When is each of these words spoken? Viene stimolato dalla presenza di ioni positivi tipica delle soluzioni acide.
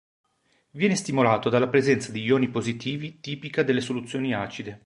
Viene 0.71 0.95
stimolato 0.95 1.49
dalla 1.51 1.67
presenza 1.69 2.11
di 2.11 2.23
ioni 2.23 2.49
positivi 2.49 3.19
tipica 3.19 3.61
delle 3.61 3.81
soluzioni 3.81 4.33
acide. 4.33 4.79